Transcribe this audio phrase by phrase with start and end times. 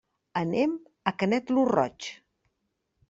[0.39, 0.71] Anem
[1.11, 2.09] a Canet lo Roig.